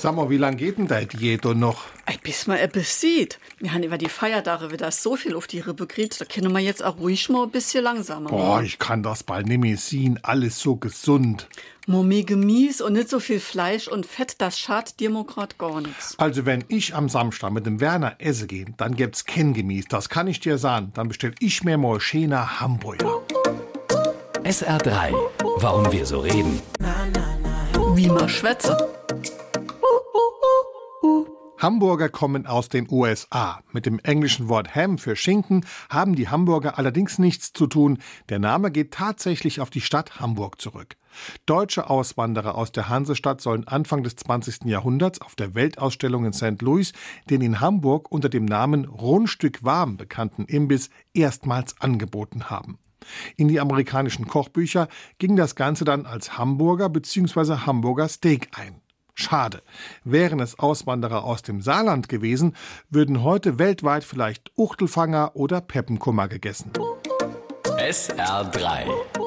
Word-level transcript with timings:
Sag 0.00 0.14
mal, 0.14 0.30
wie 0.30 0.36
lange 0.36 0.56
geht 0.56 0.78
denn 0.78 0.86
deine 0.86 1.06
Diät 1.06 1.44
noch? 1.44 1.86
Bis 2.22 2.46
man 2.46 2.58
etwas 2.58 3.00
sieht. 3.00 3.40
Wir 3.58 3.74
haben 3.74 3.82
über 3.82 3.98
die 3.98 4.08
Feiertage 4.08 4.70
wieder 4.70 4.92
so 4.92 5.16
viel 5.16 5.34
auf 5.34 5.48
die 5.48 5.58
Rippe 5.58 5.88
gekriegt, 5.88 6.20
da 6.20 6.24
können 6.24 6.52
wir 6.52 6.60
jetzt 6.60 6.84
auch 6.84 6.98
ruhig 6.98 7.28
mal 7.28 7.42
ein 7.42 7.50
bisschen 7.50 7.82
langsamer. 7.82 8.30
Boah, 8.30 8.62
ich 8.62 8.78
kann 8.78 9.02
das 9.02 9.24
bald 9.24 9.48
nicht 9.48 9.58
mehr 9.58 9.76
sehen. 9.76 10.20
Alles 10.22 10.60
so 10.60 10.76
gesund. 10.76 11.48
Mommy 11.88 12.22
Gemüse 12.22 12.84
und 12.84 12.92
nicht 12.92 13.08
so 13.08 13.18
viel 13.18 13.40
Fleisch 13.40 13.88
und 13.88 14.06
Fett, 14.06 14.40
das 14.40 14.56
schadet 14.56 15.00
dir 15.00 15.10
grad 15.24 15.58
gar 15.58 15.80
nichts. 15.80 16.14
Also 16.18 16.46
wenn 16.46 16.64
ich 16.68 16.94
am 16.94 17.08
Samstag 17.08 17.50
mit 17.50 17.66
dem 17.66 17.80
Werner 17.80 18.14
essen 18.18 18.46
gehe, 18.46 18.66
dann 18.76 18.94
gibt's 18.94 19.24
kein 19.24 19.52
Gemüse. 19.52 19.88
Das 19.88 20.08
kann 20.08 20.28
ich 20.28 20.38
dir 20.38 20.58
sagen. 20.58 20.92
Dann 20.94 21.08
bestell 21.08 21.34
ich 21.40 21.64
mir 21.64 21.76
mal 21.76 21.98
schöner 21.98 22.60
Hamburger. 22.60 23.22
SR3. 24.44 25.12
Warum 25.56 25.90
wir 25.90 26.06
so 26.06 26.20
reden. 26.20 26.60
Wie 27.96 28.06
man 28.06 28.28
schwätze. 28.28 28.97
Hamburger 31.58 32.08
kommen 32.08 32.46
aus 32.46 32.68
den 32.68 32.86
USA. 32.88 33.60
Mit 33.72 33.84
dem 33.84 33.98
englischen 33.98 34.48
Wort 34.48 34.76
Ham 34.76 34.96
für 34.96 35.16
Schinken 35.16 35.66
haben 35.90 36.14
die 36.14 36.28
Hamburger 36.28 36.78
allerdings 36.78 37.18
nichts 37.18 37.52
zu 37.52 37.66
tun. 37.66 37.98
Der 38.28 38.38
Name 38.38 38.70
geht 38.70 38.92
tatsächlich 38.92 39.60
auf 39.60 39.68
die 39.68 39.80
Stadt 39.80 40.20
Hamburg 40.20 40.60
zurück. 40.60 40.96
Deutsche 41.46 41.90
Auswanderer 41.90 42.54
aus 42.54 42.70
der 42.70 42.88
Hansestadt 42.88 43.40
sollen 43.40 43.66
Anfang 43.66 44.04
des 44.04 44.14
20. 44.14 44.66
Jahrhunderts 44.66 45.20
auf 45.20 45.34
der 45.34 45.56
Weltausstellung 45.56 46.24
in 46.26 46.32
St. 46.32 46.62
Louis 46.62 46.92
den 47.28 47.40
in 47.40 47.60
Hamburg 47.60 48.12
unter 48.12 48.28
dem 48.28 48.44
Namen 48.44 48.84
Rundstück 48.84 49.64
warm 49.64 49.96
bekannten 49.96 50.44
Imbiss 50.44 50.90
erstmals 51.12 51.80
angeboten 51.80 52.50
haben. 52.50 52.78
In 53.36 53.48
die 53.48 53.58
amerikanischen 53.58 54.28
Kochbücher 54.28 54.86
ging 55.18 55.34
das 55.34 55.56
Ganze 55.56 55.84
dann 55.84 56.06
als 56.06 56.38
Hamburger 56.38 56.88
bzw. 56.88 57.66
Hamburger 57.66 58.08
Steak 58.08 58.50
ein. 58.56 58.80
Schade. 59.20 59.62
Wären 60.04 60.38
es 60.38 60.60
Auswanderer 60.60 61.24
aus 61.24 61.42
dem 61.42 61.60
Saarland 61.60 62.08
gewesen, 62.08 62.54
würden 62.88 63.24
heute 63.24 63.58
weltweit 63.58 64.04
vielleicht 64.04 64.52
Uchtelfanger 64.56 65.32
oder 65.34 65.60
Peppenkummer 65.60 66.28
gegessen. 66.28 66.70
SR3 67.64 69.17